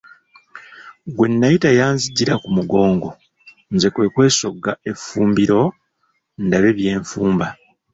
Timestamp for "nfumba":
7.03-7.47